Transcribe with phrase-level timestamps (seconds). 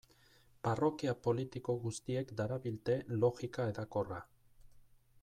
[0.67, 4.21] Parrokia politiko guztiek darabilte logika hedakorra.